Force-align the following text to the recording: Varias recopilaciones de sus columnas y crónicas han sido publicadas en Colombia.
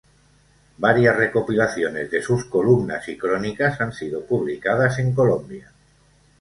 Varias 0.79 1.15
recopilaciones 1.15 2.09
de 2.09 2.23
sus 2.23 2.45
columnas 2.45 3.07
y 3.07 3.19
crónicas 3.19 3.79
han 3.81 3.93
sido 3.93 4.25
publicadas 4.25 4.97
en 4.97 5.13
Colombia. 5.13 5.71